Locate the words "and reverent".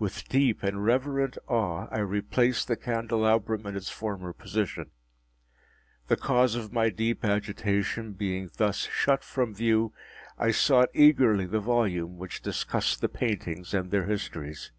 0.64-1.38